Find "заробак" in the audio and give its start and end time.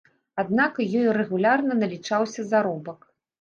2.55-2.99